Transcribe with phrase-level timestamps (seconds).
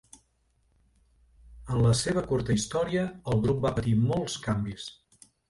[1.75, 3.05] En la seva curta història,
[3.35, 4.91] el grup va patir molts canvis.